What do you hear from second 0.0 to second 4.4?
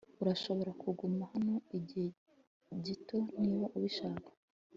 Urashobora kuguma hano igihe gito niba ubishaka